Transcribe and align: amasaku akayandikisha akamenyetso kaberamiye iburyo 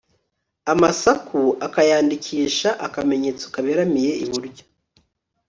amasaku 0.73 1.39
akayandikisha 1.65 2.69
akamenyetso 2.85 3.45
kaberamiye 3.53 4.11
iburyo 4.23 4.63